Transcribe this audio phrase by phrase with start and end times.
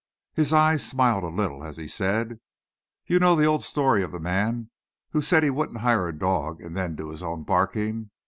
[0.33, 2.39] His eyes smiled a little, as he said,
[3.05, 4.71] "You know the old story of the man
[5.11, 8.09] who said he wouldn't hire a dog and then do his own barking.